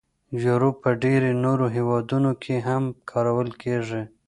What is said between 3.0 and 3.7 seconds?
کارول